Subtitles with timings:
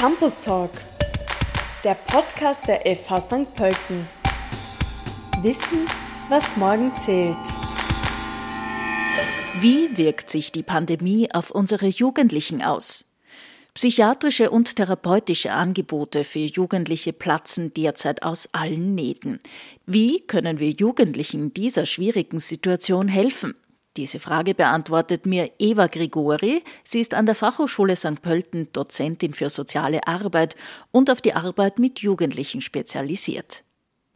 [0.00, 0.70] Campus Talk,
[1.84, 3.54] der Podcast der FH St.
[3.54, 4.08] Pölten.
[5.42, 5.84] Wissen,
[6.30, 7.36] was morgen zählt.
[9.58, 13.12] Wie wirkt sich die Pandemie auf unsere Jugendlichen aus?
[13.74, 19.38] Psychiatrische und therapeutische Angebote für Jugendliche platzen derzeit aus allen Nähten.
[19.84, 23.54] Wie können wir Jugendlichen dieser schwierigen Situation helfen?
[23.96, 26.62] Diese Frage beantwortet mir Eva Grigori.
[26.84, 28.22] Sie ist an der Fachhochschule St.
[28.22, 30.54] Pölten Dozentin für soziale Arbeit
[30.92, 33.64] und auf die Arbeit mit Jugendlichen spezialisiert.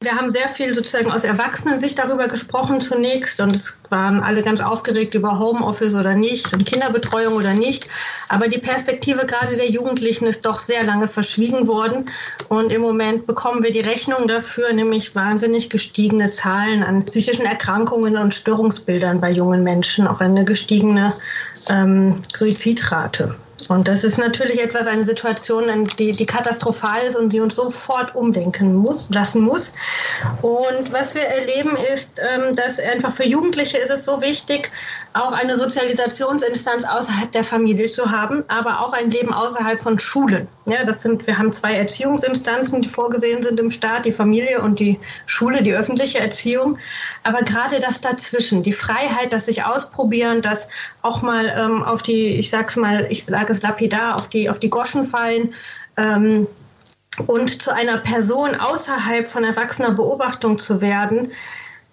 [0.00, 4.60] Wir haben sehr viel sozusagen aus Erwachsenensicht darüber gesprochen zunächst und es waren alle ganz
[4.60, 7.88] aufgeregt über Homeoffice oder nicht und Kinderbetreuung oder nicht.
[8.28, 12.04] Aber die Perspektive gerade der Jugendlichen ist doch sehr lange verschwiegen worden
[12.48, 18.16] und im Moment bekommen wir die Rechnung dafür, nämlich wahnsinnig gestiegene Zahlen an psychischen Erkrankungen
[18.16, 21.12] und Störungsbildern bei jungen Menschen, auch eine gestiegene
[21.70, 23.34] ähm, Suizidrate.
[23.68, 28.14] Und das ist natürlich etwas, eine Situation, die, die katastrophal ist und die uns sofort
[28.14, 29.72] umdenken muss, lassen muss.
[30.42, 34.70] Und was wir erleben ist, ähm, dass einfach für Jugendliche ist es so wichtig,
[35.18, 40.48] auch eine Sozialisationsinstanz außerhalb der Familie zu haben, aber auch ein Leben außerhalb von Schulen.
[40.66, 44.80] Ja, das sind, wir haben zwei Erziehungsinstanzen, die vorgesehen sind im Staat, die Familie und
[44.80, 46.78] die Schule, die öffentliche Erziehung.
[47.22, 50.68] Aber gerade das dazwischen, die Freiheit, das sich ausprobieren, das
[51.02, 54.58] auch mal ähm, auf die, ich sag's mal, ich sage es lapidar, auf die, auf
[54.58, 55.54] die Goschen fallen,
[55.96, 56.46] ähm,
[57.26, 61.32] und zu einer Person außerhalb von erwachsener Beobachtung zu werden,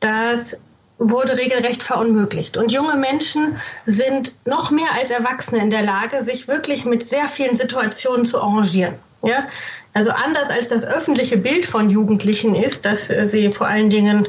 [0.00, 0.56] das
[0.98, 2.56] wurde regelrecht verunmöglicht.
[2.56, 7.28] Und junge Menschen sind noch mehr als Erwachsene in der Lage, sich wirklich mit sehr
[7.28, 8.94] vielen Situationen zu arrangieren.
[9.22, 9.46] Ja?
[9.94, 14.28] Also anders als das öffentliche Bild von Jugendlichen ist, dass sie vor allen Dingen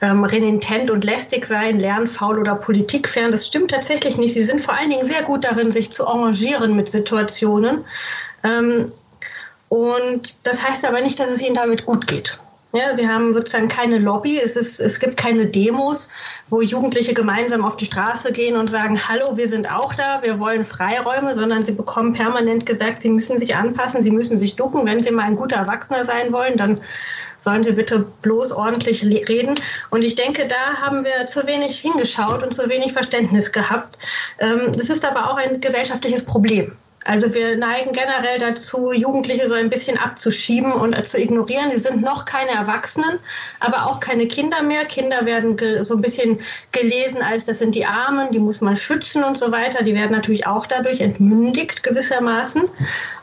[0.00, 3.32] ähm, renitent und lästig seien, lernfaul oder politikfern.
[3.32, 4.34] Das stimmt tatsächlich nicht.
[4.34, 7.84] Sie sind vor allen Dingen sehr gut darin, sich zu arrangieren mit Situationen.
[8.44, 8.92] Ähm,
[9.68, 12.38] und das heißt aber nicht, dass es ihnen damit gut geht.
[12.74, 16.10] Ja, sie haben sozusagen keine Lobby, es, ist, es gibt keine Demos,
[16.50, 20.38] wo Jugendliche gemeinsam auf die Straße gehen und sagen, hallo, wir sind auch da, wir
[20.38, 24.84] wollen Freiräume, sondern sie bekommen permanent gesagt, sie müssen sich anpassen, sie müssen sich ducken.
[24.84, 26.78] Wenn sie mal ein guter Erwachsener sein wollen, dann
[27.38, 29.54] sollen sie bitte bloß ordentlich reden.
[29.88, 33.96] Und ich denke, da haben wir zu wenig hingeschaut und zu wenig Verständnis gehabt.
[34.40, 36.76] Ähm, das ist aber auch ein gesellschaftliches Problem.
[37.08, 41.70] Also wir neigen generell dazu, Jugendliche so ein bisschen abzuschieben und zu ignorieren.
[41.70, 43.18] Die sind noch keine Erwachsenen,
[43.60, 44.84] aber auch keine Kinder mehr.
[44.84, 46.38] Kinder werden so ein bisschen
[46.70, 49.84] gelesen als das sind die Armen, die muss man schützen und so weiter.
[49.84, 52.64] Die werden natürlich auch dadurch entmündigt gewissermaßen.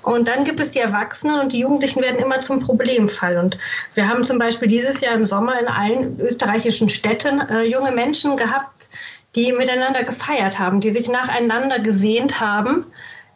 [0.02, 3.38] Und dann gibt es die Erwachsenen und die Jugendlichen werden immer zum Problemfall.
[3.38, 3.56] Und
[3.94, 8.36] wir haben zum Beispiel dieses Jahr im Sommer in allen österreichischen Städten äh, junge Menschen
[8.36, 8.90] gehabt,
[9.36, 12.88] die miteinander gefeiert haben, die sich nacheinander gesehnt haben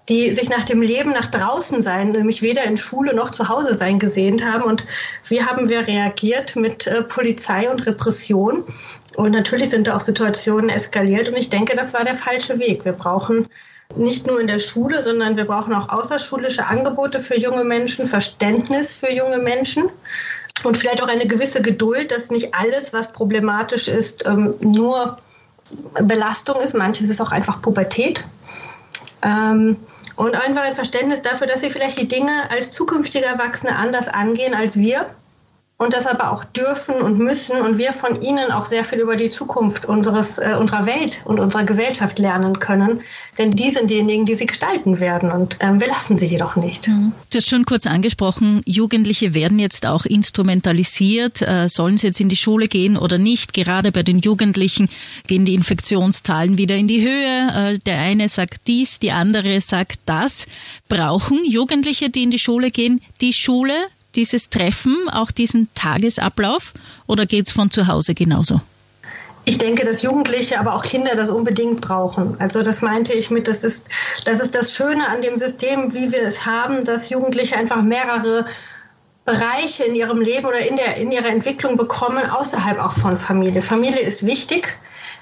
[0.10, 3.76] die sich nach dem Leben nach draußen sein, nämlich weder in Schule noch zu Hause
[3.76, 4.64] sein gesehnt haben.
[4.64, 4.84] Und
[5.28, 8.64] wie haben wir reagiert mit äh, Polizei und Repression?
[9.16, 11.30] Und natürlich sind da auch Situationen eskaliert.
[11.30, 12.86] Und ich denke, das war der falsche Weg.
[12.86, 13.48] Wir brauchen
[13.96, 18.94] nicht nur in der Schule, sondern wir brauchen auch außerschulische Angebote für junge Menschen, Verständnis
[18.94, 19.90] für junge Menschen
[20.64, 25.18] und vielleicht auch eine gewisse Geduld, dass nicht alles, was problematisch ist, ähm, nur
[26.02, 26.76] Belastung ist.
[26.76, 28.24] Manches ist auch einfach Pubertät.
[30.20, 34.54] Und einfach ein Verständnis dafür, dass sie vielleicht die Dinge als zukünftige Erwachsene anders angehen
[34.54, 35.16] als wir
[35.80, 39.16] und das aber auch dürfen und müssen und wir von ihnen auch sehr viel über
[39.16, 43.00] die Zukunft unseres, äh, unserer Welt und unserer Gesellschaft lernen können.
[43.38, 46.90] Denn die sind diejenigen, die sie gestalten werden und ähm, wir lassen sie jedoch nicht.
[46.90, 47.14] Mhm.
[47.32, 51.42] Du hast schon kurz angesprochen, Jugendliche werden jetzt auch instrumentalisiert.
[51.42, 53.54] Äh, sollen sie jetzt in die Schule gehen oder nicht?
[53.54, 54.90] Gerade bei den Jugendlichen
[55.28, 57.72] gehen die Infektionszahlen wieder in die Höhe.
[57.76, 60.46] Äh, der eine sagt dies, die andere sagt das.
[60.90, 63.76] Brauchen Jugendliche, die in die Schule gehen, die Schule
[64.16, 66.74] dieses Treffen, auch diesen Tagesablauf
[67.08, 68.62] oder geht es von zu Hause genauso?
[69.46, 72.36] Ich denke, dass Jugendliche, aber auch Kinder das unbedingt brauchen.
[72.40, 73.88] Also das meinte ich mit, das ist,
[74.26, 78.46] das ist das Schöne an dem System, wie wir es haben, dass Jugendliche einfach mehrere
[79.26, 83.62] Bereiche in ihrem Leben oder in, der, in ihrer Entwicklung bekommen, außerhalb auch von Familie.
[83.62, 84.78] Familie ist wichtig,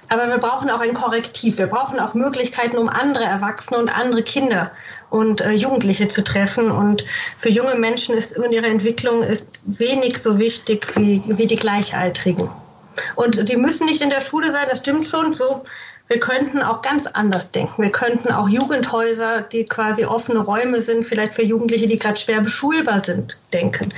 [0.09, 1.57] aber wir brauchen auch ein Korrektiv.
[1.57, 4.71] Wir brauchen auch Möglichkeiten, um andere Erwachsene und andere Kinder
[5.09, 6.71] und äh, Jugendliche zu treffen.
[6.71, 7.03] Und
[7.37, 12.49] für junge Menschen ist in ihrer Entwicklung ist wenig so wichtig wie, wie die Gleichaltrigen.
[13.15, 15.33] Und die müssen nicht in der Schule sein, das stimmt schon.
[15.33, 15.63] So,
[16.07, 17.81] wir könnten auch ganz anders denken.
[17.81, 22.41] Wir könnten auch Jugendhäuser, die quasi offene Räume sind, vielleicht für Jugendliche, die gerade schwer
[22.41, 23.93] beschulbar sind, denken.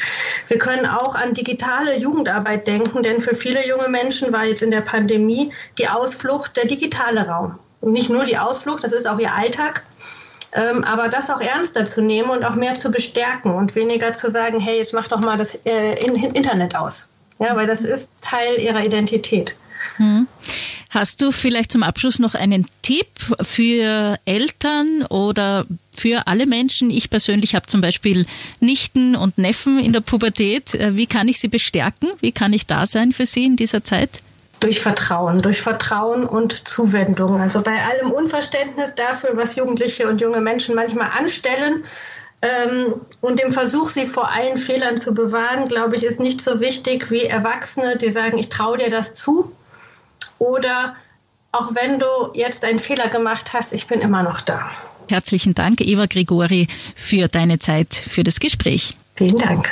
[0.47, 4.71] Wir können auch an digitale Jugendarbeit denken, denn für viele junge Menschen war jetzt in
[4.71, 7.59] der Pandemie die Ausflucht der digitale Raum.
[7.81, 9.83] Und nicht nur die Ausflucht, das ist auch ihr Alltag,
[10.51, 14.31] ähm, aber das auch ernster zu nehmen und auch mehr zu bestärken und weniger zu
[14.31, 17.07] sagen, hey, jetzt mach doch mal das äh, Internet aus.
[17.38, 19.56] Ja, weil das ist Teil ihrer Identität.
[19.97, 20.27] Hm.
[20.89, 23.07] Hast du vielleicht zum Abschluss noch einen Tipp
[23.41, 26.89] für Eltern oder für alle Menschen?
[26.89, 28.25] Ich persönlich habe zum Beispiel
[28.59, 30.74] Nichten und Neffen in der Pubertät.
[30.74, 32.09] Äh, wie kann ich sie bestärken?
[32.21, 34.09] Wie kann ich da sein für sie in dieser Zeit?
[34.62, 37.39] Durch Vertrauen, durch Vertrauen und Zuwendung.
[37.39, 41.83] Also bei allem Unverständnis dafür, was Jugendliche und junge Menschen manchmal anstellen,
[42.42, 46.62] ähm, und dem Versuch, sie vor allen Fehlern zu bewahren, glaube ich, ist nicht so
[46.62, 49.51] wichtig wie Erwachsene, die sagen, ich traue dir das zu.
[50.39, 50.95] Oder
[51.51, 54.71] auch wenn du jetzt einen Fehler gemacht hast, ich bin immer noch da.
[55.09, 58.95] Herzlichen Dank, Eva Gregori, für deine Zeit, für das Gespräch.
[59.15, 59.69] Vielen Dank.